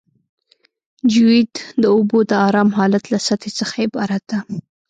[1.11, 4.39] جیوئید د اوبو د ارام حالت له سطحې څخه عبارت ده